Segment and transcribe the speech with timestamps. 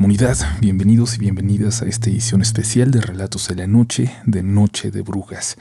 [0.00, 4.90] Comunidad, bienvenidos y bienvenidas a esta edición especial de Relatos de la Noche, de Noche
[4.90, 5.58] de Brujas,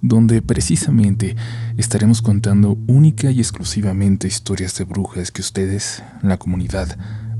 [0.00, 1.36] donde precisamente
[1.76, 6.96] estaremos contando única y exclusivamente historias de brujas que ustedes, la comunidad,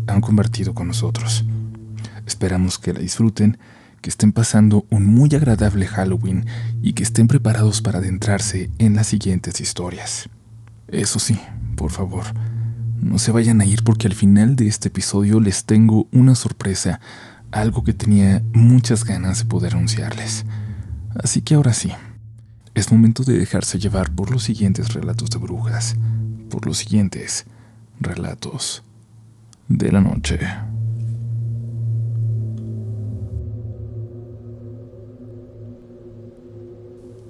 [0.06, 1.46] han compartido con nosotros.
[2.26, 3.56] Esperamos que la disfruten,
[4.02, 6.44] que estén pasando un muy agradable Halloween
[6.82, 10.28] y que estén preparados para adentrarse en las siguientes historias.
[10.88, 11.40] Eso sí,
[11.76, 12.26] por favor,
[13.02, 17.00] no se vayan a ir porque al final de este episodio les tengo una sorpresa,
[17.50, 20.46] algo que tenía muchas ganas de poder anunciarles.
[21.22, 21.90] Así que ahora sí,
[22.74, 25.96] es momento de dejarse llevar por los siguientes relatos de brujas,
[26.48, 27.44] por los siguientes
[28.00, 28.84] relatos
[29.68, 30.38] de la noche.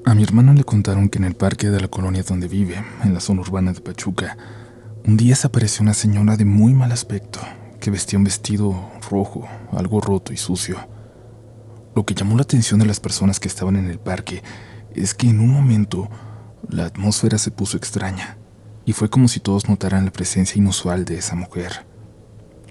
[0.04, 3.14] A mi hermano le contaron que en el parque de la colonia donde vive, en
[3.14, 4.36] la zona urbana de Pachuca,
[5.04, 7.40] un día se apareció una señora de muy mal aspecto,
[7.80, 10.76] que vestía un vestido rojo, algo roto y sucio.
[11.96, 14.42] Lo que llamó la atención de las personas que estaban en el parque
[14.94, 16.08] es que en un momento
[16.68, 18.38] la atmósfera se puso extraña,
[18.84, 21.84] y fue como si todos notaran la presencia inusual de esa mujer.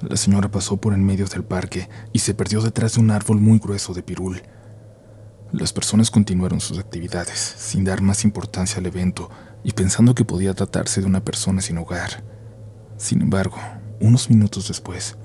[0.01, 3.39] La señora pasó por en medio del parque y se perdió detrás de un árbol
[3.41, 4.41] muy grueso de pirul.
[5.51, 9.29] Las personas continuaron sus actividades, sin dar más importancia al evento
[9.63, 12.23] y pensando que podía tratarse de una persona sin hogar.
[12.97, 13.57] Sin embargo,
[13.99, 15.17] unos minutos después,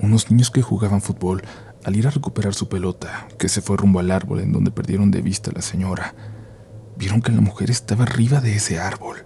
[0.00, 1.42] unos niños que jugaban fútbol,
[1.84, 5.10] al ir a recuperar su pelota, que se fue rumbo al árbol en donde perdieron
[5.10, 6.14] de vista a la señora,
[6.96, 9.24] vieron que la mujer estaba arriba de ese árbol,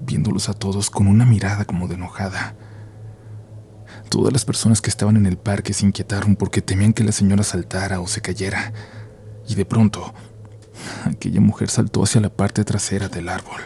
[0.00, 2.54] viéndolos a todos con una mirada como de enojada.
[4.08, 7.42] Todas las personas que estaban en el parque se inquietaron porque temían que la señora
[7.42, 8.72] saltara o se cayera,
[9.48, 10.14] y de pronto,
[11.04, 13.60] aquella mujer saltó hacia la parte trasera del árbol.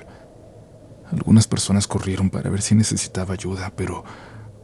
[1.14, 4.04] Algunas personas corrieron para ver si necesitaba ayuda, pero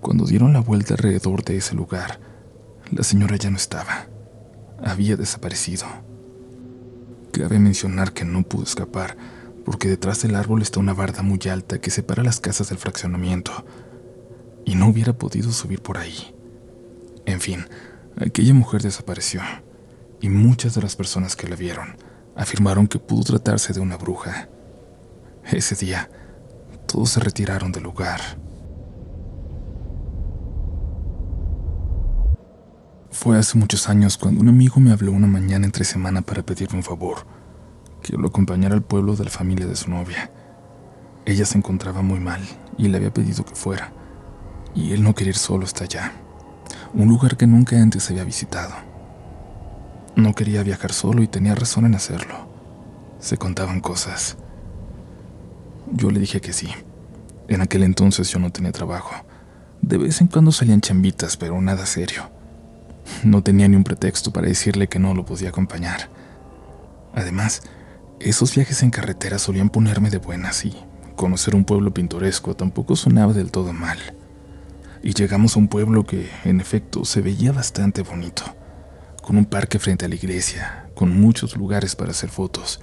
[0.01, 2.19] cuando dieron la vuelta alrededor de ese lugar,
[2.91, 4.09] la señora ya no estaba.
[4.83, 5.87] Había desaparecido.
[7.33, 9.17] Cabe mencionar que no pudo escapar,
[9.65, 13.65] porque detrás del árbol está una barda muy alta que separa las casas del fraccionamiento,
[14.65, 16.35] y no hubiera podido subir por ahí.
[17.27, 17.65] En fin,
[18.17, 19.41] aquella mujer desapareció,
[20.21, 21.97] y muchas de las personas que la vieron
[22.35, 24.49] afirmaron que pudo tratarse de una bruja.
[25.45, 26.11] Ese día,
[26.91, 28.21] todos se retiraron del lugar.
[33.11, 36.79] Fue hace muchos años cuando un amigo me habló una mañana entre semana para pedirme
[36.79, 37.19] un favor,
[38.03, 40.33] que lo acompañara al pueblo de la familia de su novia.
[41.27, 42.41] Ella se encontraba muy mal
[42.77, 43.93] y le había pedido que fuera,
[44.75, 46.13] y él no quería ir solo hasta allá,
[46.95, 48.75] un lugar que nunca antes había visitado.
[50.17, 52.49] No quería viajar solo y tenía razón en hacerlo.
[53.21, 54.39] Se contaban cosas.
[55.93, 56.69] Yo le dije que sí.
[57.49, 59.13] En aquel entonces yo no tenía trabajo.
[59.83, 62.31] De vez en cuando salían chambitas, pero nada serio.
[63.25, 66.09] No tenía ni un pretexto para decirle que no lo podía acompañar.
[67.13, 67.63] Además,
[68.21, 70.77] esos viajes en carretera solían ponerme de buenas y
[71.17, 73.99] conocer un pueblo pintoresco tampoco sonaba del todo mal.
[75.03, 78.45] Y llegamos a un pueblo que, en efecto, se veía bastante bonito,
[79.23, 82.81] con un parque frente a la iglesia, con muchos lugares para hacer fotos,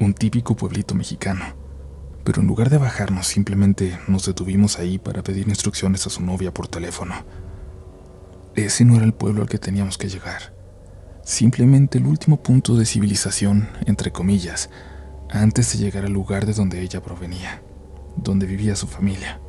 [0.00, 1.65] un típico pueblito mexicano
[2.26, 6.52] pero en lugar de bajarnos simplemente nos detuvimos ahí para pedir instrucciones a su novia
[6.52, 7.14] por teléfono.
[8.56, 10.52] Ese no era el pueblo al que teníamos que llegar,
[11.22, 14.70] simplemente el último punto de civilización, entre comillas,
[15.30, 17.62] antes de llegar al lugar de donde ella provenía,
[18.16, 19.40] donde vivía su familia.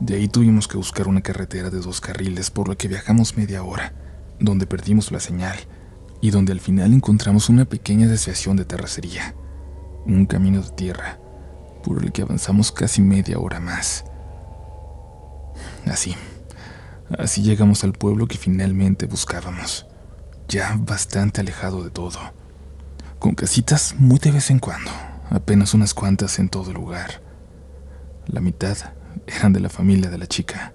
[0.00, 3.62] De ahí tuvimos que buscar una carretera de dos carriles por la que viajamos media
[3.62, 3.92] hora,
[4.40, 5.56] donde perdimos la señal
[6.20, 9.36] y donde al final encontramos una pequeña desviación de terracería,
[10.06, 11.21] un camino de tierra
[11.82, 14.04] por el que avanzamos casi media hora más.
[15.86, 16.14] Así,
[17.18, 19.86] así llegamos al pueblo que finalmente buscábamos,
[20.48, 22.18] ya bastante alejado de todo,
[23.18, 24.90] con casitas muy de vez en cuando,
[25.30, 27.20] apenas unas cuantas en todo el lugar.
[28.26, 28.76] La mitad
[29.26, 30.72] eran de la familia de la chica.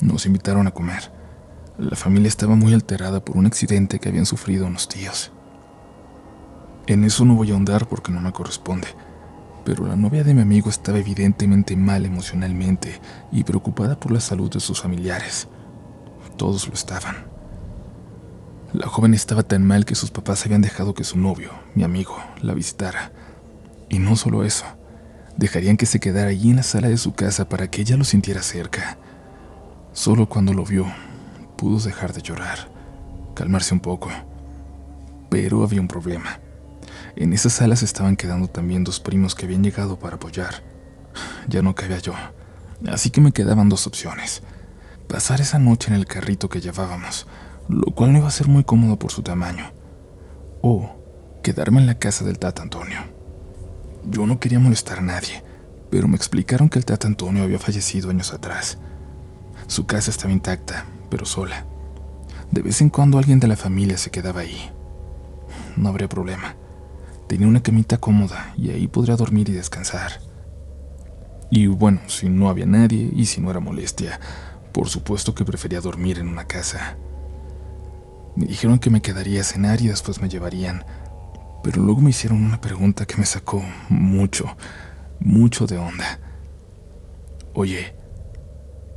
[0.00, 1.10] Nos invitaron a comer.
[1.78, 5.32] La familia estaba muy alterada por un accidente que habían sufrido unos tíos.
[6.86, 8.88] En eso no voy a ahondar porque no me corresponde
[9.66, 13.00] pero la novia de mi amigo estaba evidentemente mal emocionalmente
[13.32, 15.48] y preocupada por la salud de sus familiares.
[16.36, 17.26] Todos lo estaban.
[18.72, 22.16] La joven estaba tan mal que sus papás habían dejado que su novio, mi amigo,
[22.42, 23.10] la visitara.
[23.88, 24.64] Y no solo eso,
[25.36, 28.04] dejarían que se quedara allí en la sala de su casa para que ella lo
[28.04, 28.98] sintiera cerca.
[29.92, 30.86] Solo cuando lo vio,
[31.56, 32.70] pudo dejar de llorar,
[33.34, 34.10] calmarse un poco.
[35.28, 36.38] Pero había un problema.
[37.16, 40.62] En esas salas estaban quedando también dos primos que habían llegado para apoyar.
[41.48, 42.12] Ya no cabía yo,
[42.90, 44.42] así que me quedaban dos opciones.
[45.08, 47.26] pasar esa noche en el carrito que llevábamos,
[47.68, 49.72] lo cual no iba a ser muy cómodo por su tamaño,
[50.62, 50.96] o
[51.44, 52.98] quedarme en la casa del Tata Antonio.
[54.10, 55.44] Yo no quería molestar a nadie,
[55.90, 58.78] pero me explicaron que el Tata Antonio había fallecido años atrás.
[59.68, 61.64] Su casa estaba intacta, pero sola.
[62.50, 64.70] De vez en cuando alguien de la familia se quedaba ahí.
[65.76, 66.56] No habría problema.
[67.28, 70.20] Tenía una camita cómoda y ahí podría dormir y descansar.
[71.50, 74.20] Y bueno, si no había nadie y si no era molestia,
[74.72, 76.96] por supuesto que prefería dormir en una casa.
[78.36, 80.84] Me dijeron que me quedaría a cenar y después me llevarían,
[81.62, 84.56] pero luego me hicieron una pregunta que me sacó mucho,
[85.18, 86.20] mucho de onda.
[87.54, 87.94] Oye,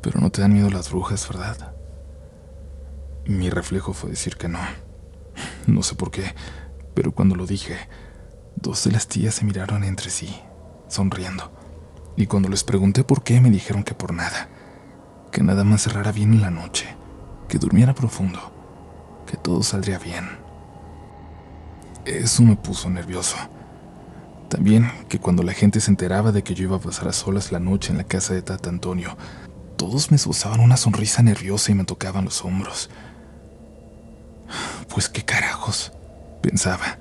[0.01, 1.73] pero no te dan miedo las brujas, ¿verdad?
[3.25, 4.59] Mi reflejo fue decir que no.
[5.67, 6.35] No sé por qué,
[6.93, 7.77] pero cuando lo dije,
[8.56, 10.36] dos de las tías se miraron entre sí,
[10.88, 11.51] sonriendo.
[12.16, 14.50] Y cuando les pregunté por qué, me dijeron que por nada.
[15.31, 16.88] Que nada más cerrara bien en la noche,
[17.48, 18.40] que durmiera profundo,
[19.25, 20.28] que todo saldría bien.
[22.06, 23.38] Eso me puso nervioso.
[24.50, 27.51] También que cuando la gente se enteraba de que yo iba a pasar a solas
[27.51, 29.16] la noche en la casa de Tata Antonio,
[29.78, 32.90] todos me esbozaban una sonrisa nerviosa y me tocaban los hombros.
[34.90, 35.94] Pues qué carajos,
[36.42, 36.98] pensaba.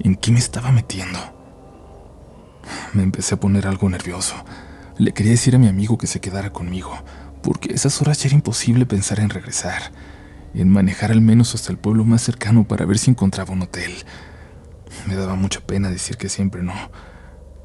[0.00, 1.18] ¿En qué me estaba metiendo?
[2.92, 4.34] Me empecé a poner algo nervioso.
[4.96, 6.92] Le quería decir a mi amigo que se quedara conmigo,
[7.42, 9.92] porque a esas horas ya era imposible pensar en regresar,
[10.54, 13.92] en manejar al menos hasta el pueblo más cercano para ver si encontraba un hotel.
[15.06, 16.74] Me daba mucha pena decir que siempre no,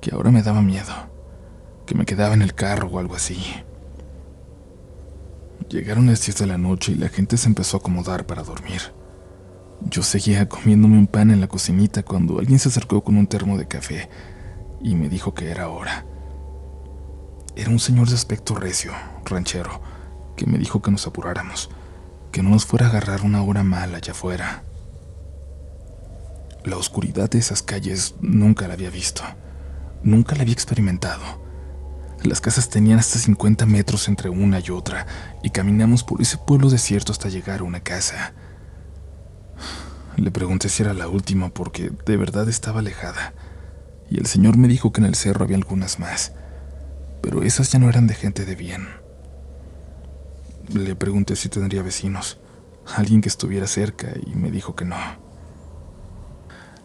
[0.02, 0.94] que ahora me daba miedo,
[1.86, 3.44] que me quedaba en el carro o algo así.
[5.70, 8.82] Llegaron las 10 de la noche y la gente se empezó a acomodar para dormir.
[9.90, 13.58] Yo seguía comiéndome un pan en la cocinita cuando alguien se acercó con un termo
[13.58, 14.10] de café
[14.82, 16.06] y me dijo que era hora.
[17.56, 18.94] Era un señor de aspecto recio,
[19.26, 19.82] ranchero,
[20.36, 21.70] que me dijo que nos apuráramos,
[22.32, 24.64] que no nos fuera a agarrar una hora mala allá afuera.
[26.64, 29.22] La oscuridad de esas calles nunca la había visto,
[30.02, 31.44] nunca la había experimentado.
[32.24, 35.06] Las casas tenían hasta 50 metros entre una y otra,
[35.44, 38.34] y caminamos por ese pueblo desierto hasta llegar a una casa.
[40.18, 43.34] Le pregunté si era la última porque de verdad estaba alejada,
[44.10, 46.34] y el señor me dijo que en el cerro había algunas más,
[47.22, 48.88] pero esas ya no eran de gente de bien.
[50.72, 52.38] Le pregunté si tendría vecinos,
[52.96, 54.98] alguien que estuviera cerca, y me dijo que no.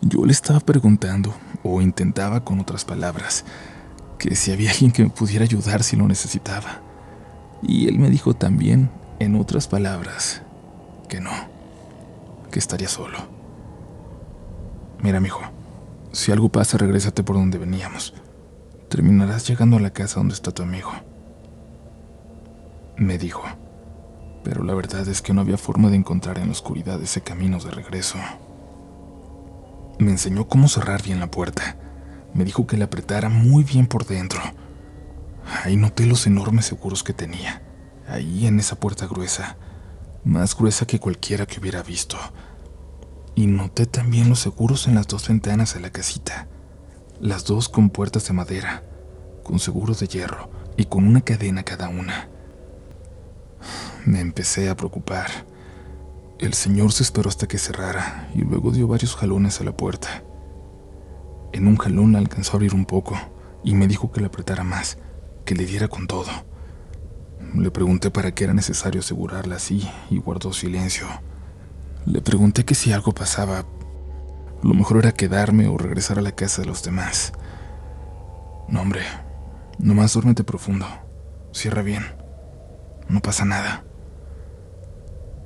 [0.01, 3.45] Yo le estaba preguntando, o intentaba con otras palabras,
[4.19, 6.83] que si había alguien que me pudiera ayudar si lo necesitaba.
[7.63, 10.43] Y él me dijo también, en otras palabras,
[11.09, 11.58] que no,
[12.51, 13.19] que estaría solo.
[15.01, 15.41] Mira, mijo,
[16.13, 18.15] si algo pasa, regrésate por donde veníamos.
[18.89, 20.91] Terminarás llegando a la casa donde está tu amigo.
[22.97, 23.43] Me dijo,
[24.43, 27.59] pero la verdad es que no había forma de encontrar en la oscuridad ese camino
[27.59, 28.19] de regreso.
[29.99, 31.77] Me enseñó cómo cerrar bien la puerta
[32.35, 34.41] me dijo que la apretara muy bien por dentro.
[35.65, 37.63] Ahí noté los enormes seguros que tenía,
[38.07, 39.57] ahí en esa puerta gruesa,
[40.25, 42.17] más gruesa que cualquiera que hubiera visto.
[43.35, 46.49] Y noté también los seguros en las dos ventanas de la casita,
[47.21, 48.83] las dos con puertas de madera,
[49.45, 52.29] con seguros de hierro y con una cadena cada una.
[54.05, 55.29] Me empecé a preocupar.
[56.39, 60.23] El señor se esperó hasta que cerrara y luego dio varios jalones a la puerta.
[61.53, 63.17] En un jalón alcanzó a abrir un poco
[63.65, 64.99] y me dijo que le apretara más,
[65.45, 66.29] que le diera con todo.
[67.55, 71.07] Le pregunté para qué era necesario asegurarla así y guardó silencio.
[72.07, 73.65] Le pregunté que si algo pasaba,
[74.63, 77.33] lo mejor era quedarme o regresar a la casa de los demás.
[78.69, 79.03] No, hombre,
[79.79, 80.87] nomás duérmete profundo.
[81.53, 82.05] Cierra bien.
[83.09, 83.85] No pasa nada.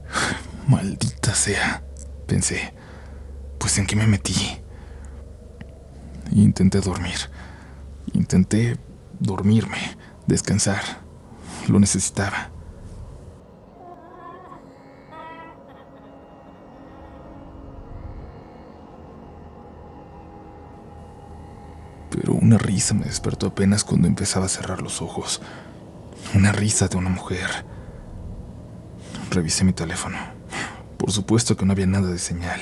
[0.68, 1.84] Maldita sea,
[2.26, 2.74] pensé.
[3.58, 4.62] Pues en qué me metí
[6.34, 7.30] intenté dormir.
[8.12, 8.76] Intenté
[9.20, 11.01] dormirme, descansar.
[11.68, 12.50] Lo necesitaba.
[22.10, 25.40] Pero una risa me despertó apenas cuando empezaba a cerrar los ojos.
[26.34, 27.48] Una risa de una mujer.
[29.30, 30.18] Revisé mi teléfono.
[30.98, 32.60] Por supuesto que no había nada de señal.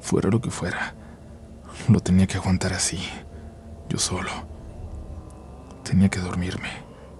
[0.00, 0.94] Fuera lo que fuera.
[1.88, 3.00] Lo tenía que aguantar así,
[3.88, 4.30] yo solo.
[5.84, 6.68] Tenía que dormirme,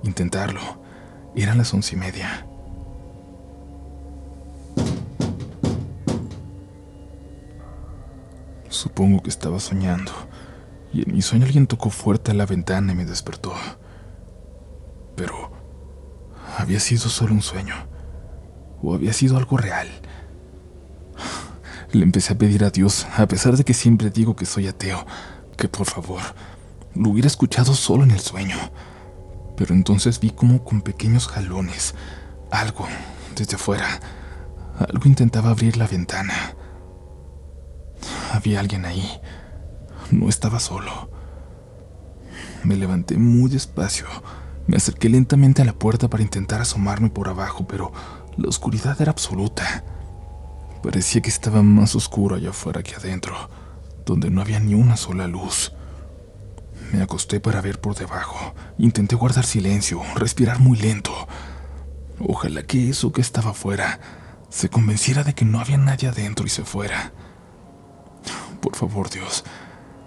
[0.02, 0.60] intentarlo.
[1.34, 2.46] Eran las once y media.
[8.68, 10.12] Supongo que estaba soñando,
[10.92, 13.52] y en mi sueño alguien tocó fuerte a la ventana y me despertó.
[15.16, 15.50] Pero
[16.56, 17.74] había sido solo un sueño
[18.82, 19.88] o había sido algo real.
[21.92, 25.06] Le empecé a pedir a Dios, a pesar de que siempre digo que soy ateo,
[25.56, 26.20] que por favor
[26.94, 28.56] lo hubiera escuchado solo en el sueño.
[29.58, 31.96] Pero entonces vi como con pequeños jalones,
[32.52, 32.86] algo
[33.34, 34.00] desde afuera,
[34.78, 36.54] algo intentaba abrir la ventana.
[38.32, 39.20] Había alguien ahí.
[40.12, 41.10] No estaba solo.
[42.62, 44.06] Me levanté muy despacio.
[44.68, 47.92] Me acerqué lentamente a la puerta para intentar asomarme por abajo, pero
[48.36, 49.82] la oscuridad era absoluta.
[50.84, 53.34] Parecía que estaba más oscuro allá afuera que adentro,
[54.06, 55.72] donde no había ni una sola luz.
[56.92, 58.54] Me acosté para ver por debajo.
[58.78, 61.12] Intenté guardar silencio, respirar muy lento.
[62.18, 64.00] Ojalá que eso que estaba afuera
[64.48, 67.12] se convenciera de que no había nadie adentro y se fuera.
[68.60, 69.44] Por favor, Dios,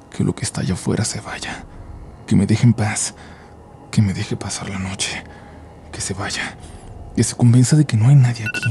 [0.09, 1.65] que lo que está allá afuera se vaya.
[2.25, 3.13] Que me deje en paz.
[3.91, 5.23] Que me deje pasar la noche.
[5.91, 6.57] Que se vaya.
[7.15, 8.69] Que se convenza de que no hay nadie aquí.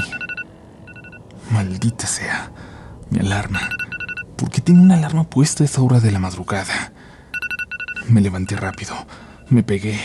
[1.51, 2.51] Maldita sea.
[3.11, 3.69] Mi alarma.
[4.37, 6.93] ¿Por qué tiene una alarma puesta a esa hora de la madrugada?
[8.11, 8.95] Me levanté rápido.
[9.51, 9.97] Me pegué.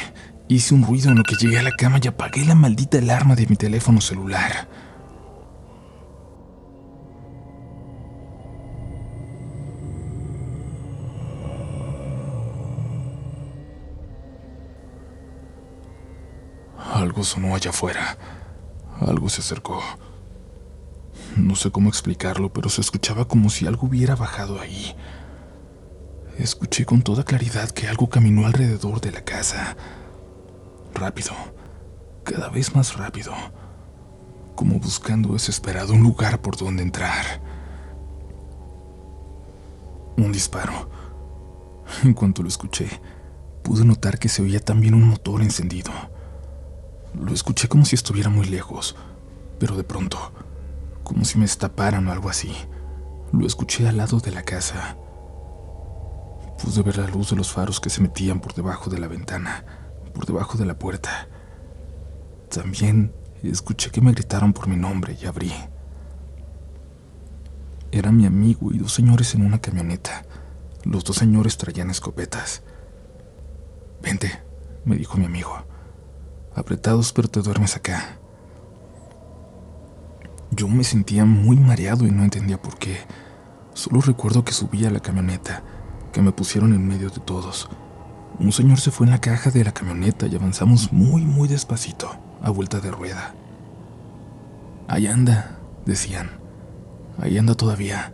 [0.48, 3.36] Hice un ruido en lo que llegué a la cama y apagué la maldita alarma
[3.36, 4.68] de mi teléfono celular.
[16.94, 18.18] Algo sonó allá afuera.
[19.00, 19.82] Algo se acercó.
[21.36, 24.96] No sé cómo explicarlo, pero se escuchaba como si algo hubiera bajado ahí.
[26.38, 29.78] Escuché con toda claridad que algo caminó alrededor de la casa.
[30.94, 31.32] Rápido,
[32.26, 33.34] cada vez más rápido,
[34.54, 37.42] como buscando desesperado un lugar por donde entrar.
[40.18, 40.90] Un disparo.
[42.04, 42.90] En cuanto lo escuché,
[43.64, 45.92] pude notar que se oía también un motor encendido.
[47.14, 48.98] Lo escuché como si estuviera muy lejos,
[49.58, 50.34] pero de pronto,
[51.06, 52.54] como si me estaparan o algo así,
[53.32, 54.98] lo escuché al lado de la casa.
[56.66, 59.64] Pude ver la luz de los faros que se metían por debajo de la ventana,
[60.16, 61.28] por debajo de la puerta.
[62.50, 65.54] También escuché que me gritaron por mi nombre y abrí.
[67.92, 70.26] Era mi amigo y dos señores en una camioneta.
[70.84, 72.64] Los dos señores traían escopetas.
[74.02, 74.32] Vente,
[74.86, 75.56] me dijo mi amigo
[76.56, 78.18] apretados, pero te duermes acá.
[80.50, 82.98] Yo me sentía muy mareado y no entendía por qué.
[83.76, 85.64] Solo recuerdo que subí a la camioneta,
[86.16, 87.70] que me pusieron en medio de todos.
[88.40, 92.10] Un señor se fue en la caja de la camioneta y avanzamos muy, muy despacito,
[92.42, 93.36] a vuelta de rueda.
[94.88, 96.40] Ahí anda, decían.
[97.20, 98.14] Ahí anda todavía.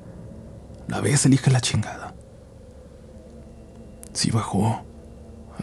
[0.87, 2.15] La ves, elija la chingada.
[4.13, 4.81] Sí bajó.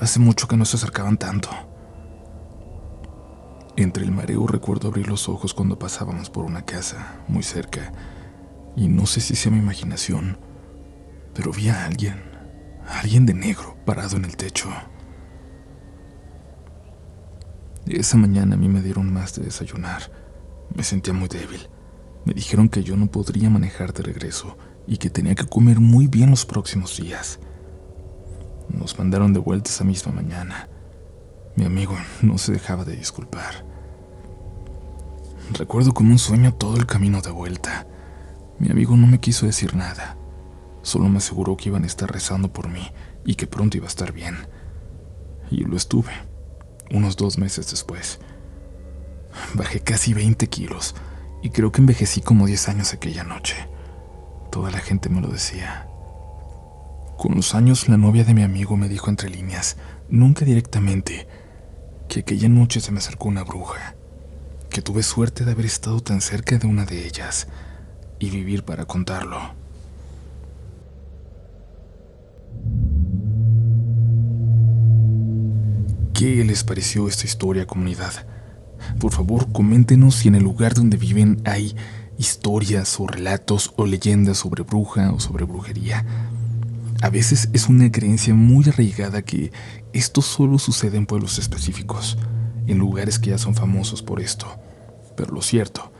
[0.01, 1.51] Hace mucho que no se acercaban tanto.
[3.75, 7.93] Entre el mareo recuerdo abrir los ojos cuando pasábamos por una casa muy cerca,
[8.77, 10.39] y no sé si sea mi imaginación,
[11.35, 12.28] pero vi a alguien,
[12.89, 14.69] alguien de negro, parado en el techo.
[17.87, 20.11] Esa mañana a mí me dieron más de desayunar.
[20.75, 21.69] Me sentía muy débil.
[22.25, 26.07] Me dijeron que yo no podría manejar de regreso y que tenía que comer muy
[26.07, 27.39] bien los próximos días.
[28.69, 30.69] Nos mandaron de vuelta esa misma mañana.
[31.57, 33.65] Mi amigo no se dejaba de disculpar.
[35.55, 37.87] Recuerdo como un sueño todo el camino de vuelta.
[38.59, 40.18] Mi amigo no me quiso decir nada.
[40.89, 42.91] Solo me aseguró que iban a estar rezando por mí
[43.27, 44.39] y que pronto iba a estar bien.
[45.51, 46.13] Y lo estuve,
[46.91, 48.21] unos dos meses después.
[49.53, 50.95] Bajé casi 20 kilos
[51.43, 53.69] y creo que envejecí como 10 años aquella noche.
[54.51, 55.87] Toda la gente me lo decía.
[57.19, 59.77] Con los años la novia de mi amigo me dijo entre líneas,
[60.09, 61.29] nunca directamente,
[62.09, 63.95] que aquella noche se me acercó una bruja
[64.71, 67.47] que tuve suerte de haber estado tan cerca de una de ellas
[68.19, 69.68] y vivir para contarlo.
[76.19, 78.13] ¿Qué les pareció esta historia, comunidad?
[78.99, 81.77] Por favor, coméntenos si en el lugar donde viven hay
[82.19, 86.05] historias o relatos o leyendas sobre bruja o sobre brujería.
[87.03, 89.53] A veces es una creencia muy arraigada que
[89.93, 92.19] esto solo sucede en pueblos específicos
[92.67, 94.49] en lugares que ya son famosos por esto.
[95.17, 95.93] Pero lo cierto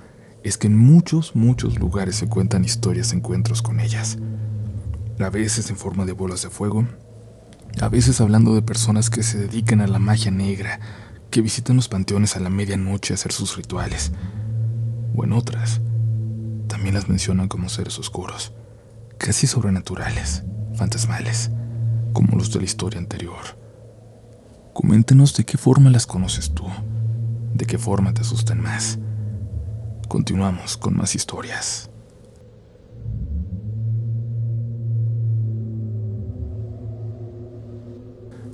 [0.43, 4.19] es que en muchos, muchos lugares se cuentan historias encuentros con ellas.
[5.21, 6.89] A veces en forma de bolas de fuego,
[7.81, 10.81] a veces hablando de personas que se dedican a la magia negra,
[11.31, 14.13] que visitan los panteones a la medianoche a hacer sus rituales.
[15.15, 15.81] O en otras,
[16.67, 18.53] también las mencionan como seres oscuros,
[19.19, 20.45] casi sobrenaturales,
[20.75, 21.51] fantasmales,
[22.13, 23.59] como los de la historia anterior.
[24.73, 26.67] Coméntenos de qué forma las conoces tú,
[27.55, 28.99] de qué forma te asustan más.
[30.09, 31.91] Continuamos con más historias.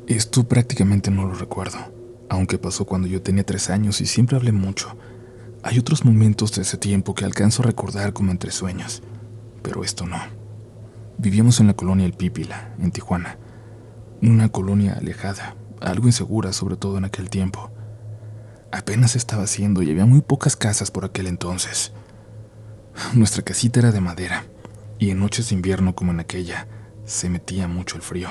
[0.07, 1.79] Esto prácticamente no lo recuerdo,
[2.29, 4.95] aunque pasó cuando yo tenía tres años y siempre hablé mucho.
[5.63, 9.03] Hay otros momentos de ese tiempo que alcanzo a recordar como entre sueños,
[9.63, 10.19] pero esto no.
[11.17, 13.39] Vivíamos en la colonia El Pípila, en Tijuana,
[14.21, 17.71] una colonia alejada, algo insegura sobre todo en aquel tiempo.
[18.73, 21.93] Apenas estaba haciendo y había muy pocas casas por aquel entonces.
[23.15, 24.45] Nuestra casita era de madera
[24.99, 26.69] y en noches de invierno como en aquella
[27.07, 28.29] se metía mucho el frío.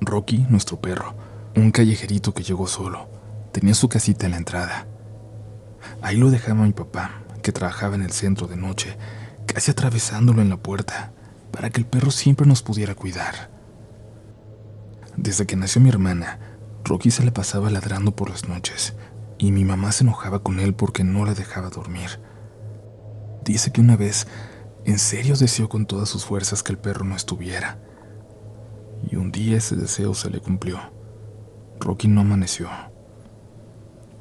[0.00, 1.14] Rocky, nuestro perro,
[1.56, 3.08] un callejerito que llegó solo,
[3.52, 4.86] tenía su casita en la entrada.
[6.02, 8.96] Ahí lo dejaba mi papá, que trabajaba en el centro de noche,
[9.46, 11.12] casi atravesándolo en la puerta,
[11.50, 13.50] para que el perro siempre nos pudiera cuidar.
[15.16, 16.40] Desde que nació mi hermana,
[16.84, 18.94] Rocky se le pasaba ladrando por las noches,
[19.38, 22.20] y mi mamá se enojaba con él porque no la dejaba dormir.
[23.44, 24.26] Dice que una vez,
[24.84, 27.78] en serio deseó con todas sus fuerzas que el perro no estuviera
[29.10, 30.78] y un día ese deseo se le cumplió.
[31.80, 32.68] Rocky no amaneció.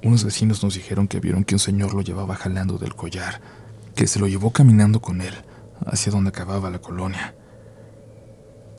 [0.04, 3.42] Unos vecinos nos dijeron que vieron que un señor lo llevaba jalando del collar,
[3.96, 5.34] que se lo llevó caminando con él
[5.86, 7.36] hacia donde acababa la colonia.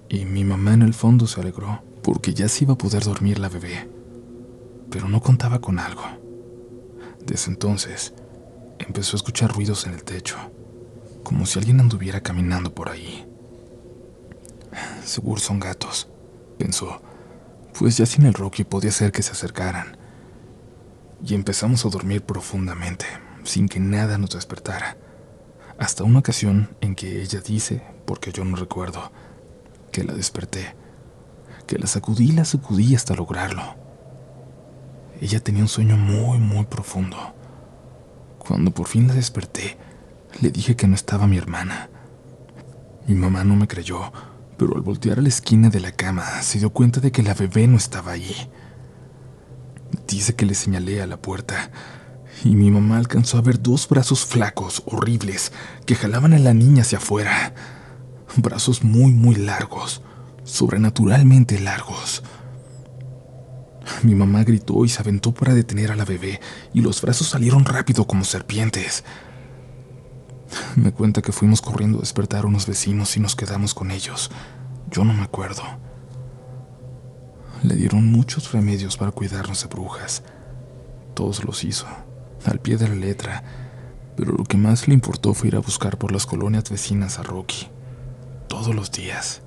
[0.08, 3.38] Y mi mamá en el fondo se alegró, porque ya se iba a poder dormir
[3.38, 3.90] la bebé.
[4.90, 6.04] Pero no contaba con algo.
[7.24, 8.14] Desde entonces,
[8.78, 10.36] empezó a escuchar ruidos en el techo,
[11.24, 13.25] como si alguien anduviera caminando por ahí.
[15.04, 16.08] Seguro son gatos,
[16.58, 17.00] pensó,
[17.78, 19.96] pues ya sin el Rocky podía ser que se acercaran.
[21.24, 23.06] Y empezamos a dormir profundamente,
[23.44, 24.96] sin que nada nos despertara.
[25.78, 29.12] Hasta una ocasión en que ella dice, porque yo no recuerdo,
[29.92, 30.74] que la desperté,
[31.66, 33.62] que la sacudí y la sacudí hasta lograrlo.
[35.20, 37.16] Ella tenía un sueño muy, muy profundo.
[38.38, 39.76] Cuando por fin la desperté,
[40.40, 41.88] le dije que no estaba mi hermana.
[43.06, 44.12] Mi mamá no me creyó,
[44.56, 47.34] pero al voltear a la esquina de la cama se dio cuenta de que la
[47.34, 48.34] bebé no estaba allí.
[50.06, 51.70] Dice que le señalé a la puerta
[52.44, 55.52] y mi mamá alcanzó a ver dos brazos flacos, horribles,
[55.84, 57.54] que jalaban a la niña hacia afuera.
[58.36, 60.02] Brazos muy, muy largos,
[60.44, 62.22] sobrenaturalmente largos.
[64.02, 66.40] Mi mamá gritó y se aventó para detener a la bebé
[66.74, 69.04] y los brazos salieron rápido como serpientes.
[70.76, 74.30] Me cuenta que fuimos corriendo a despertar a unos vecinos y nos quedamos con ellos.
[74.90, 75.62] Yo no me acuerdo.
[77.62, 80.22] Le dieron muchos remedios para cuidarnos de brujas.
[81.14, 81.86] Todos los hizo,
[82.44, 83.42] al pie de la letra,
[84.16, 87.22] pero lo que más le importó fue ir a buscar por las colonias vecinas a
[87.22, 87.68] Rocky.
[88.48, 89.42] Todos los días.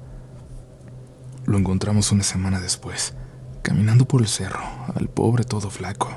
[1.45, 3.13] Lo encontramos una semana después,
[3.61, 4.63] caminando por el cerro,
[4.95, 6.09] al pobre todo flaco.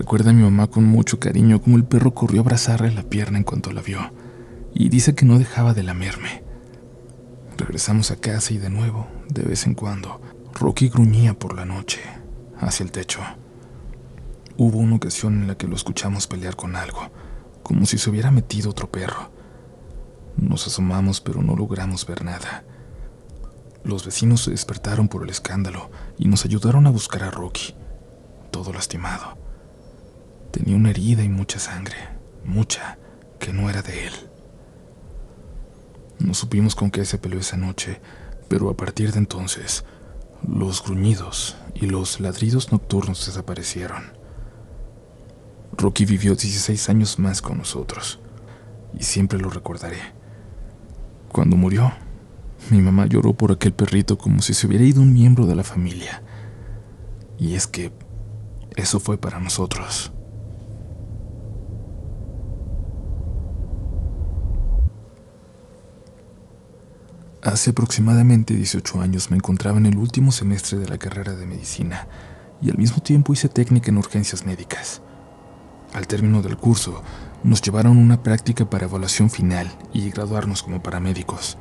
[0.00, 3.36] Recuerda a mi mamá con mucho cariño como el perro corrió a abrazarle la pierna
[3.36, 4.00] en cuanto la vio,
[4.72, 6.42] y dice que no dejaba de lamerme.
[7.58, 10.18] Regresamos a casa y de nuevo, de vez en cuando,
[10.54, 12.00] Rocky gruñía por la noche,
[12.58, 13.20] hacia el techo.
[14.56, 17.10] Hubo una ocasión en la que lo escuchamos pelear con algo,
[17.62, 19.30] como si se hubiera metido otro perro.
[20.38, 22.64] Nos asomamos pero no logramos ver nada.
[23.84, 27.74] Los vecinos se despertaron por el escándalo y nos ayudaron a buscar a Rocky,
[28.50, 29.39] todo lastimado.
[30.50, 31.96] Tenía una herida y mucha sangre,
[32.44, 32.98] mucha,
[33.38, 34.12] que no era de él.
[36.18, 38.00] No supimos con qué se peleó esa noche,
[38.48, 39.84] pero a partir de entonces,
[40.46, 44.12] los gruñidos y los ladridos nocturnos desaparecieron.
[45.72, 48.20] Rocky vivió 16 años más con nosotros,
[48.98, 50.00] y siempre lo recordaré.
[51.30, 51.92] Cuando murió,
[52.70, 55.64] mi mamá lloró por aquel perrito como si se hubiera ido un miembro de la
[55.64, 56.22] familia.
[57.38, 57.92] Y es que
[58.76, 60.12] eso fue para nosotros.
[67.50, 72.06] Hace aproximadamente 18 años me encontraba en el último semestre de la carrera de medicina
[72.62, 75.02] y al mismo tiempo hice técnica en urgencias médicas.
[75.92, 77.02] Al término del curso,
[77.42, 81.58] nos llevaron una práctica para evaluación final y graduarnos como paramédicos.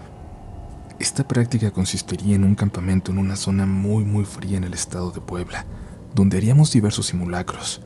[0.99, 5.09] Esta práctica consistiría en un campamento en una zona muy muy fría en el estado
[5.09, 5.65] de Puebla,
[6.13, 7.81] donde haríamos diversos simulacros.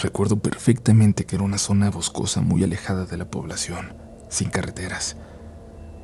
[0.00, 3.96] Recuerdo perfectamente que era una zona boscosa muy alejada de la población,
[4.28, 5.16] sin carreteras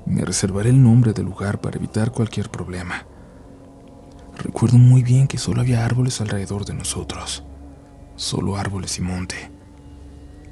[0.06, 3.06] me reservaré el nombre del lugar para evitar cualquier problema.
[4.36, 7.44] Recuerdo muy bien que solo había árboles alrededor de nosotros,
[8.16, 9.50] solo árboles y monte.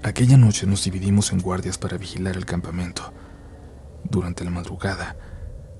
[0.02, 3.12] Aquella noche nos dividimos en guardias para vigilar el campamento.
[4.04, 5.16] Durante la madrugada,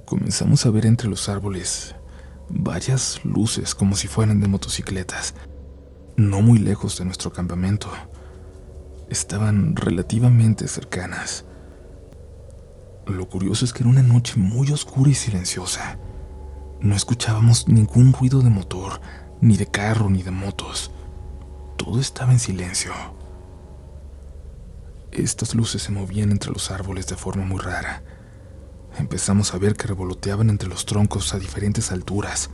[0.05, 1.95] comenzamos a ver entre los árboles
[2.49, 5.35] varias luces como si fueran de motocicletas,
[6.17, 7.89] no muy lejos de nuestro campamento.
[9.09, 11.45] Estaban relativamente cercanas.
[13.07, 15.99] Lo curioso es que era una noche muy oscura y silenciosa.
[16.81, 19.01] No escuchábamos ningún ruido de motor,
[19.41, 20.91] ni de carro, ni de motos.
[21.77, 22.93] Todo estaba en silencio.
[25.13, 28.03] Estas luces se movían entre los árboles de forma muy rara.
[28.99, 32.51] Empezamos a ver que revoloteaban entre los troncos a diferentes alturas.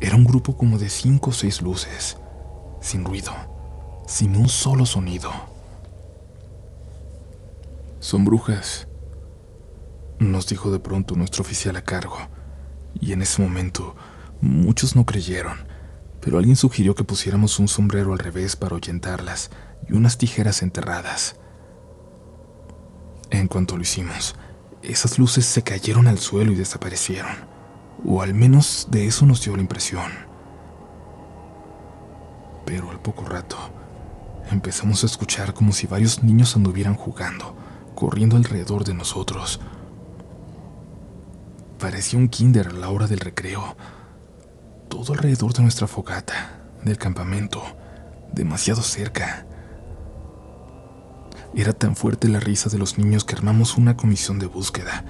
[0.00, 2.16] Era un grupo como de cinco o seis luces,
[2.80, 3.32] sin ruido,
[4.06, 5.30] sin un solo sonido.
[8.00, 8.87] Son brujas,
[10.18, 12.18] nos dijo de pronto nuestro oficial a cargo,
[13.00, 13.94] y en ese momento
[14.40, 15.56] muchos no creyeron,
[16.20, 19.50] pero alguien sugirió que pusiéramos un sombrero al revés para ahuyentarlas
[19.88, 21.36] y unas tijeras enterradas.
[23.30, 24.36] En cuanto lo hicimos,
[24.82, 27.32] esas luces se cayeron al suelo y desaparecieron,
[28.04, 30.10] o al menos de eso nos dio la impresión.
[32.64, 33.56] Pero al poco rato,
[34.50, 37.54] empezamos a escuchar como si varios niños anduvieran jugando,
[37.94, 39.60] corriendo alrededor de nosotros.
[41.78, 43.76] Parecía un kinder a la hora del recreo,
[44.88, 47.62] todo alrededor de nuestra fogata, del campamento,
[48.32, 49.46] demasiado cerca.
[51.54, 55.04] Era tan fuerte la risa de los niños que armamos una comisión de búsqueda.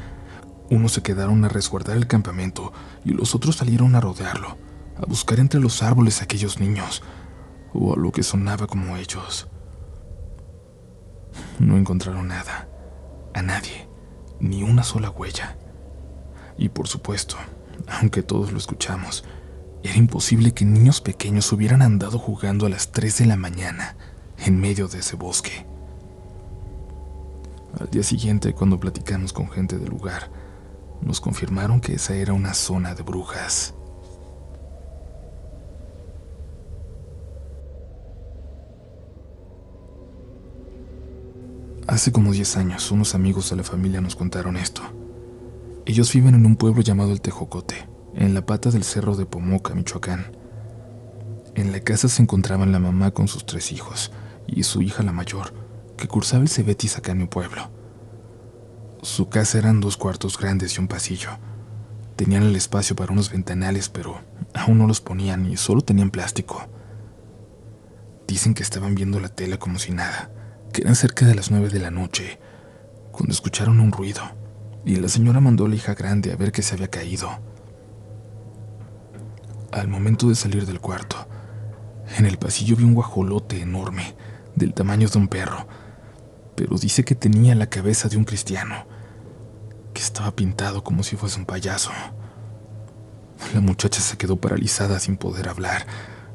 [0.69, 4.59] Unos se quedaron a resguardar el campamento y los otros salieron a rodearlo,
[4.99, 7.03] a buscar entre los árboles a aquellos niños,
[7.73, 9.49] o a lo que sonaba como ellos.
[11.59, 12.69] No encontraron nada,
[13.33, 13.89] a nadie,
[14.39, 15.57] ni una sola huella.
[16.59, 17.37] Y por supuesto,
[17.87, 19.25] aunque todos lo escuchamos,
[19.85, 23.97] era imposible que niños pequeños hubieran andado jugando a las 3 de la mañana
[24.45, 25.67] en medio de ese bosque.
[27.79, 30.31] Al día siguiente, cuando platicamos con gente del lugar,
[31.01, 33.75] nos confirmaron que esa era una zona de brujas.
[41.87, 44.83] Hace como 10 años, unos amigos de la familia nos contaron esto.
[45.89, 49.75] Ellos viven en un pueblo llamado El Tejocote, en la pata del cerro de Pomoca,
[49.75, 50.37] Michoacán.
[51.55, 54.13] En la casa se encontraban la mamá con sus tres hijos
[54.47, 55.55] y su hija la mayor,
[55.97, 57.71] que cursaba el Cebetis acá en mi pueblo.
[59.01, 61.31] Su casa eran dos cuartos grandes y un pasillo.
[62.17, 64.21] Tenían el espacio para unos ventanales, pero
[64.53, 66.69] aún no los ponían y solo tenían plástico.
[68.27, 70.31] Dicen que estaban viendo la tela como si nada,
[70.71, 72.39] que eran cerca de las nueve de la noche,
[73.11, 74.21] cuando escucharon un ruido,
[74.85, 77.31] y la señora mandó a la hija grande a ver que se había caído.
[79.73, 81.29] Al momento de salir del cuarto,
[82.17, 84.15] en el pasillo vi un guajolote enorme,
[84.55, 85.67] del tamaño de un perro,
[86.57, 88.87] pero dice que tenía la cabeza de un cristiano,
[89.95, 91.91] que estaba pintado como si fuese un payaso.
[93.55, 95.87] La muchacha se quedó paralizada sin poder hablar,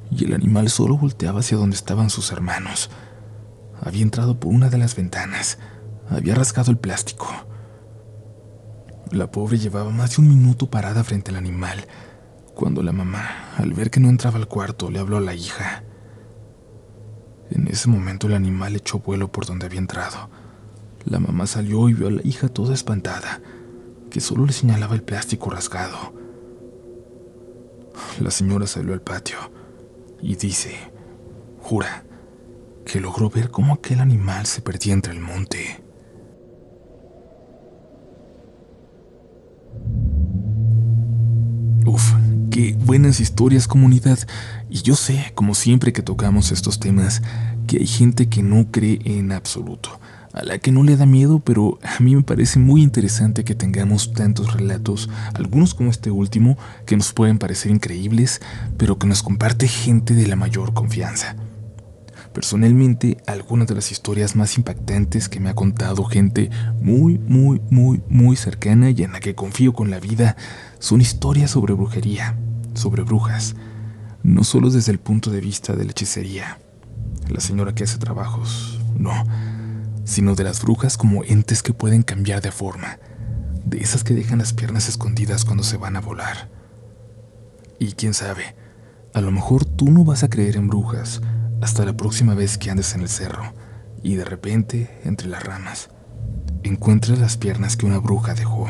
[0.09, 2.89] y el animal solo volteaba hacia donde estaban sus hermanos.
[3.81, 5.57] Había entrado por una de las ventanas,
[6.09, 7.27] había rasgado el plástico.
[9.13, 11.85] La pobre llevaba más de un minuto parada frente al animal,
[12.55, 15.83] cuando la mamá, al ver que no entraba al cuarto, le habló a la hija.
[17.51, 20.31] En ese momento el animal echó vuelo por donde había entrado.
[21.05, 23.39] La mamá salió y vio a la hija toda espantada,
[24.09, 26.15] que solo le señalaba el plástico rasgado.
[28.19, 29.37] La señora salió al patio
[30.23, 30.75] y dice,
[31.61, 32.03] jura,
[32.83, 35.82] que logró ver cómo aquel animal se perdía entre el monte.
[41.85, 42.13] Uf,
[42.49, 44.19] qué buenas historias comunidad.
[44.69, 47.21] Y yo sé, como siempre que tocamos estos temas,
[47.67, 49.99] que hay gente que no cree en absoluto,
[50.33, 53.55] a la que no le da miedo, pero a mí me parece muy interesante que
[53.55, 58.41] tengamos tantos relatos, algunos como este último, que nos pueden parecer increíbles,
[58.77, 61.35] pero que nos comparte gente de la mayor confianza.
[62.33, 66.49] Personalmente, algunas de las historias más impactantes que me ha contado gente
[66.81, 70.35] muy, muy, muy, muy cercana y en la que confío con la vida
[70.79, 72.35] son historias sobre brujería,
[72.73, 73.55] sobre brujas,
[74.23, 76.57] no solo desde el punto de vista de la hechicería,
[77.29, 79.13] la señora que hace trabajos, no,
[80.03, 82.97] sino de las brujas como entes que pueden cambiar de forma,
[83.63, 86.49] de esas que dejan las piernas escondidas cuando se van a volar.
[87.77, 88.55] Y quién sabe,
[89.13, 91.21] a lo mejor tú no vas a creer en brujas,
[91.63, 93.53] hasta la próxima vez que andes en el cerro
[94.03, 95.89] y de repente, entre las ramas,
[96.63, 98.67] encuentres las piernas que una bruja dejó.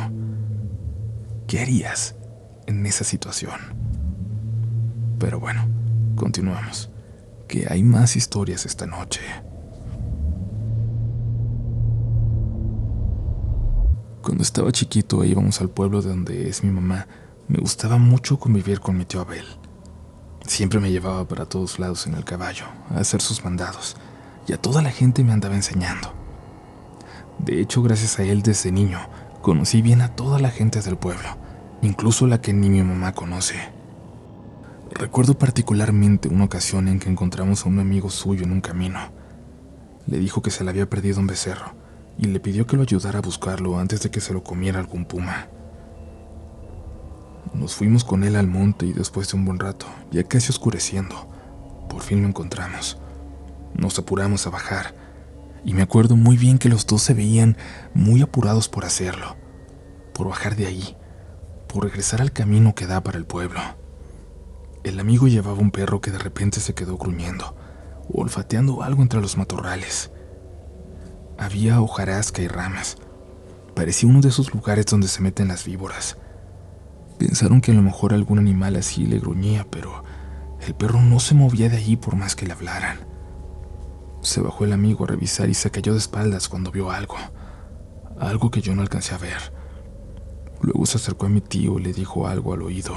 [1.48, 2.16] ¿Qué harías
[2.68, 3.60] en esa situación?
[5.18, 5.68] Pero bueno,
[6.16, 6.92] continuamos,
[7.48, 9.22] que hay más historias esta noche.
[14.22, 17.08] Cuando estaba chiquito e íbamos al pueblo de donde es mi mamá,
[17.48, 19.46] me gustaba mucho convivir con mi tío Abel.
[20.46, 23.96] Siempre me llevaba para todos lados en el caballo, a hacer sus mandados,
[24.48, 26.14] y a toda la gente me andaba enseñando.
[27.40, 29.00] De hecho, gracias a él desde niño,
[29.42, 31.30] conocí bien a toda la gente del pueblo,
[31.82, 33.56] incluso la que ni mi mamá conoce.
[34.92, 39.00] Recuerdo particularmente una ocasión en que encontramos a un amigo suyo en un camino.
[40.06, 41.74] Le dijo que se le había perdido un becerro
[42.18, 45.06] y le pidió que lo ayudara a buscarlo antes de que se lo comiera algún
[45.06, 45.48] puma.
[47.64, 51.30] Nos fuimos con él al monte y después de un buen rato, ya casi oscureciendo,
[51.90, 52.98] por fin lo encontramos.
[53.74, 54.94] Nos apuramos a bajar
[55.64, 57.56] y me acuerdo muy bien que los dos se veían
[57.94, 59.38] muy apurados por hacerlo,
[60.14, 60.98] por bajar de ahí,
[61.70, 63.62] por regresar al camino que da para el pueblo.
[64.84, 67.56] El amigo llevaba un perro que de repente se quedó gruñendo,
[68.10, 70.12] olfateando algo entre los matorrales.
[71.38, 72.98] Había hojarasca y ramas.
[73.74, 76.18] Parecía uno de esos lugares donde se meten las víboras.
[77.26, 80.04] Pensaron que a lo mejor algún animal así le gruñía, pero
[80.60, 83.08] el perro no se movía de allí por más que le hablaran.
[84.22, 87.16] Se bajó el amigo a revisar y se cayó de espaldas cuando vio algo,
[88.20, 89.54] algo que yo no alcancé a ver.
[90.60, 92.94] Luego se acercó a mi tío y le dijo algo al oído.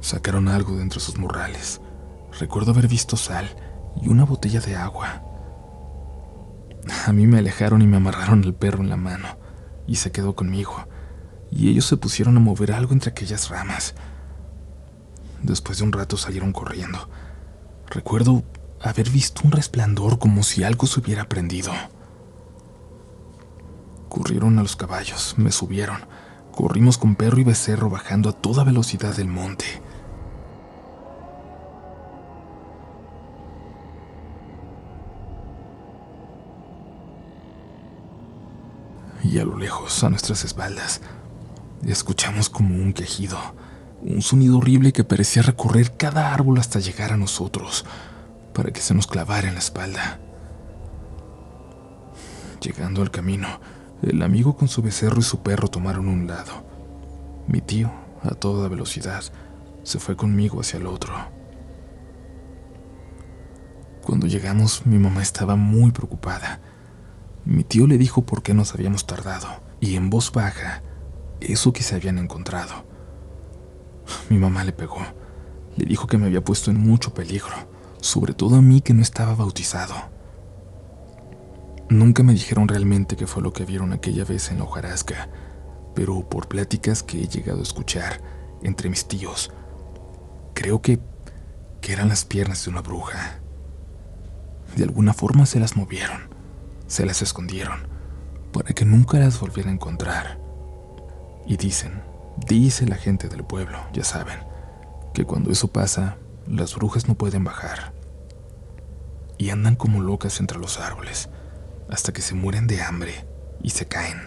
[0.00, 1.80] Sacaron algo de entre sus morrales.
[2.40, 3.48] Recuerdo haber visto sal
[4.02, 5.22] y una botella de agua.
[7.06, 9.28] A mí me alejaron y me amarraron el perro en la mano
[9.86, 10.87] y se quedó conmigo,
[11.50, 13.94] y ellos se pusieron a mover algo entre aquellas ramas.
[15.42, 17.08] Después de un rato salieron corriendo.
[17.88, 18.44] Recuerdo
[18.80, 21.72] haber visto un resplandor como si algo se hubiera prendido.
[24.08, 25.98] Corrieron a los caballos, me subieron.
[26.52, 29.82] Corrimos con perro y becerro bajando a toda velocidad del monte.
[39.28, 41.00] y a lo lejos, a nuestras espaldas,
[41.86, 43.38] escuchamos como un quejido,
[44.02, 47.84] un sonido horrible que parecía recorrer cada árbol hasta llegar a nosotros,
[48.52, 50.20] para que se nos clavara en la espalda.
[52.60, 53.60] Llegando al camino,
[54.02, 56.66] el amigo con su becerro y su perro tomaron un lado.
[57.46, 57.90] Mi tío,
[58.22, 59.22] a toda velocidad,
[59.82, 61.14] se fue conmigo hacia el otro.
[64.02, 66.60] Cuando llegamos, mi mamá estaba muy preocupada
[67.48, 69.48] mi tío le dijo por qué nos habíamos tardado,
[69.80, 70.82] y en voz baja,
[71.40, 72.84] eso que se habían encontrado.
[74.28, 75.00] Mi mamá le pegó.
[75.76, 77.54] Le dijo que me había puesto en mucho peligro,
[78.00, 79.94] sobre todo a mí que no estaba bautizado.
[81.88, 85.28] Nunca me dijeron realmente qué fue lo que vieron aquella vez en la hojarasca,
[85.94, 88.20] pero por pláticas que he llegado a escuchar
[88.62, 89.52] entre mis tíos,
[90.54, 91.00] creo que,
[91.80, 93.40] que eran las piernas de una bruja.
[94.76, 96.38] De alguna forma se las movieron
[96.88, 97.86] se las escondieron
[98.52, 100.40] para que nunca las volviera a encontrar.
[101.48, 102.02] Y dicen,
[102.46, 104.38] dice la gente del pueblo, ya saben,
[105.14, 107.94] que cuando eso pasa, las brujas no pueden bajar.
[109.38, 111.30] Y andan como locas entre los árboles,
[111.88, 113.24] hasta que se mueren de hambre
[113.62, 114.20] y se caen.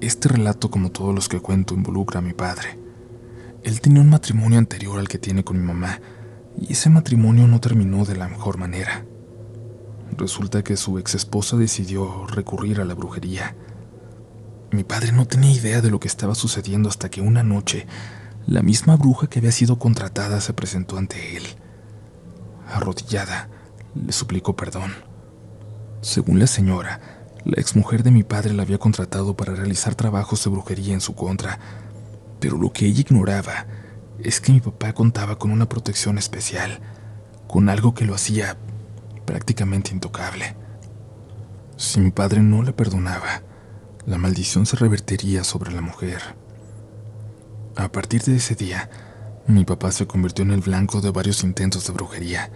[0.00, 2.78] Este relato, como todos los que cuento, involucra a mi padre.
[3.64, 6.00] Él tenía un matrimonio anterior al que tiene con mi mamá,
[6.58, 9.04] y ese matrimonio no terminó de la mejor manera.
[10.16, 13.54] Resulta que su ex esposa decidió recurrir a la brujería.
[14.72, 17.86] Mi padre no tenía idea de lo que estaba sucediendo hasta que una noche
[18.46, 21.44] la misma bruja que había sido contratada se presentó ante él.
[22.68, 23.48] Arrodillada,
[23.94, 24.92] le suplicó perdón.
[26.00, 27.00] Según la señora,
[27.44, 31.14] la exmujer de mi padre la había contratado para realizar trabajos de brujería en su
[31.14, 31.58] contra,
[32.38, 33.66] pero lo que ella ignoraba
[34.18, 36.80] es que mi papá contaba con una protección especial,
[37.46, 38.56] con algo que lo hacía
[39.30, 40.56] prácticamente intocable.
[41.76, 43.42] Si mi padre no le perdonaba,
[44.04, 46.20] la maldición se revertiría sobre la mujer.
[47.76, 48.90] A partir de ese día,
[49.46, 52.50] mi papá se convirtió en el blanco de varios intentos de brujería,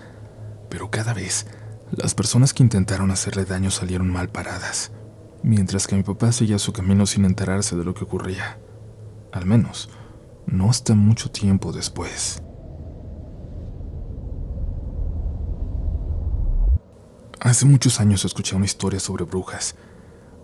[0.68, 1.46] pero cada vez
[1.92, 4.90] las personas que intentaron hacerle daño salieron mal paradas,
[5.44, 8.58] mientras que mi papá seguía su camino sin enterarse de lo que ocurría.
[9.30, 9.90] Al menos,
[10.46, 12.42] no hasta mucho tiempo después.
[17.44, 19.74] Hace muchos años escuché una historia sobre brujas.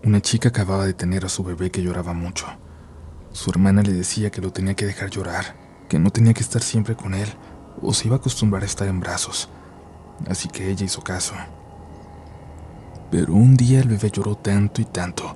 [0.03, 2.45] Una chica acababa de tener a su bebé que lloraba mucho.
[3.31, 5.55] Su hermana le decía que lo tenía que dejar llorar,
[5.89, 7.27] que no tenía que estar siempre con él,
[7.81, 9.49] o se iba a acostumbrar a estar en brazos.
[10.29, 11.33] Así que ella hizo caso.
[13.09, 15.35] Pero un día el bebé lloró tanto y tanto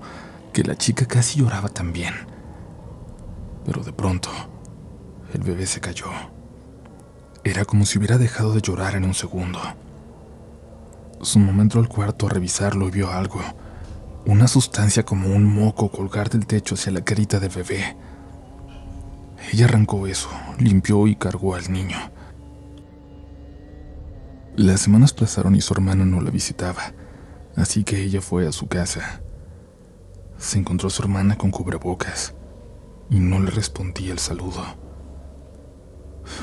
[0.53, 2.13] que la chica casi lloraba también.
[3.65, 4.29] Pero de pronto,
[5.33, 6.11] el bebé se cayó.
[7.43, 9.59] Era como si hubiera dejado de llorar en un segundo.
[11.21, 13.41] Su mamá entró al cuarto a revisarlo y vio algo.
[14.27, 17.95] una sustancia como un moco colgar del techo hacia la carita del bebé.
[19.53, 21.97] Ella arrancó eso, limpió y cargó al niño.
[24.55, 26.93] Las semanas pasaron y su hermana no la visitaba,
[27.55, 29.21] así que ella fue a su casa.
[30.37, 32.33] Se encontró a su hermana con cubrebocas
[33.09, 34.63] y no le respondía el saludo.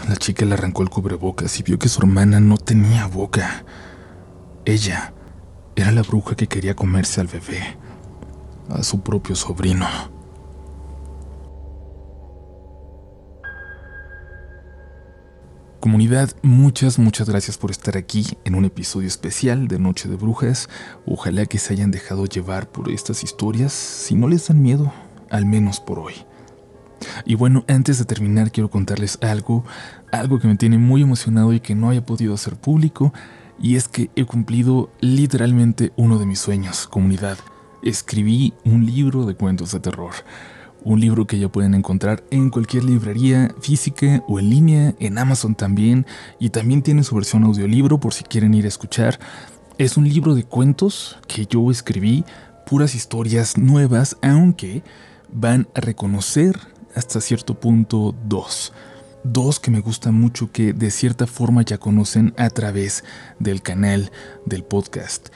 [0.09, 3.65] La chica le arrancó el cubrebocas y vio que su hermana no tenía boca.
[4.65, 5.13] Ella
[5.75, 7.77] era la bruja que quería comerse al bebé,
[8.69, 9.87] a su propio sobrino.
[15.81, 20.69] Comunidad, muchas, muchas gracias por estar aquí en un episodio especial de Noche de Brujas.
[21.07, 24.93] Ojalá que se hayan dejado llevar por estas historias, si no les dan miedo,
[25.29, 26.15] al menos por hoy.
[27.25, 29.65] Y bueno, antes de terminar quiero contarles algo,
[30.13, 33.13] algo que me tiene muy emocionado y que no haya podido hacer público,
[33.61, 37.39] y es que he cumplido literalmente uno de mis sueños, comunidad.
[37.83, 40.13] Escribí un libro de cuentos de terror
[40.85, 45.55] un libro que ya pueden encontrar en cualquier librería física o en línea, en Amazon
[45.55, 46.07] también,
[46.39, 49.19] y también tiene su versión audiolibro por si quieren ir a escuchar.
[49.79, 52.25] Es un libro de cuentos que yo escribí,
[52.67, 54.83] puras historias nuevas, aunque
[55.33, 56.59] van a reconocer
[56.95, 58.73] hasta cierto punto dos.
[59.25, 63.05] Dos que me gustan mucho que de cierta forma ya conocen a través
[63.39, 64.11] del canal
[64.47, 65.29] del podcast.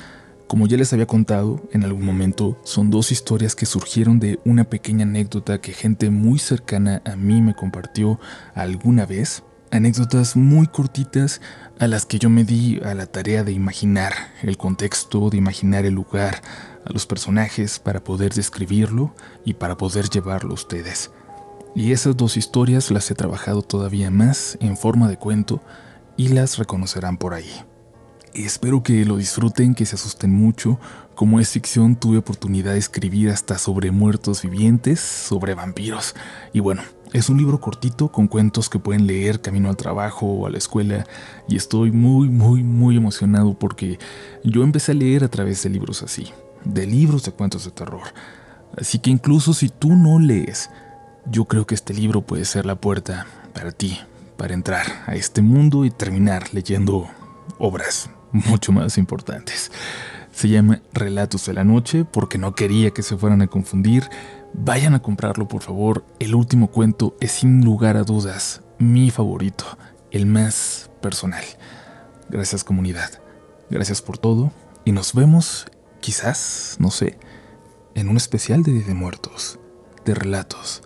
[0.49, 4.64] Como ya les había contado en algún momento, son dos historias que surgieron de una
[4.64, 8.18] pequeña anécdota que gente muy cercana a mí me compartió
[8.57, 9.44] alguna vez.
[9.70, 11.40] Anécdotas muy cortitas
[11.79, 15.85] a las que yo me di a la tarea de imaginar el contexto, de imaginar
[15.85, 16.42] el lugar,
[16.85, 21.11] a los personajes para poder describirlo y para poder llevarlo a ustedes.
[21.76, 25.60] Y esas dos historias las he trabajado todavía más en forma de cuento
[26.16, 27.50] y las reconocerán por ahí.
[28.32, 30.80] Espero que lo disfruten, que se asusten mucho.
[31.14, 36.14] Como es ficción, tuve oportunidad de escribir hasta sobre muertos vivientes, sobre vampiros.
[36.54, 36.80] Y bueno,
[37.12, 40.56] es un libro cortito con cuentos que pueden leer camino al trabajo o a la
[40.56, 41.06] escuela.
[41.46, 43.98] Y estoy muy, muy, muy emocionado porque
[44.42, 46.32] yo empecé a leer a través de libros así,
[46.64, 48.14] de libros de cuentos de terror.
[48.78, 50.70] Así que incluso si tú no lees,
[51.30, 53.98] yo creo que este libro puede ser la puerta para ti,
[54.36, 57.08] para entrar a este mundo y terminar leyendo
[57.58, 59.72] obras mucho más importantes.
[60.32, 64.08] Se llama Relatos de la Noche porque no quería que se fueran a confundir.
[64.52, 66.04] Vayan a comprarlo, por favor.
[66.18, 69.64] El último cuento es sin lugar a dudas mi favorito,
[70.10, 71.44] el más personal.
[72.28, 73.10] Gracias comunidad.
[73.70, 74.52] Gracias por todo
[74.84, 75.66] y nos vemos,
[76.00, 77.18] quizás, no sé,
[77.94, 79.58] en un especial de Muertos,
[80.04, 80.86] de Relatos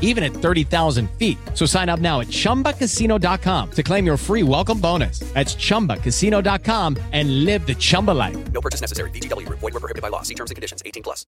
[0.00, 1.38] even at 30,000 feet.
[1.54, 5.20] So sign up now at chumbacasino.com to claim your free welcome bonus.
[5.34, 8.36] That's chumbacasino.com and live the Chumba life.
[8.52, 9.10] No purchase necessary.
[9.10, 10.22] DTW, void, were prohibited by law.
[10.22, 11.24] See terms and conditions 18 plus.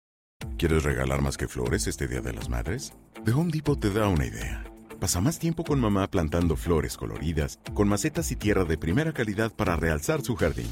[0.57, 2.93] ¿Quieres regalar más que flores este Día de las Madres?
[3.25, 4.63] The Home Depot te da una idea.
[4.99, 9.51] Pasa más tiempo con mamá plantando flores coloridas, con macetas y tierra de primera calidad
[9.53, 10.69] para realzar su jardín.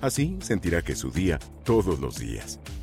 [0.00, 2.60] Así sentirá que es su día todos los días.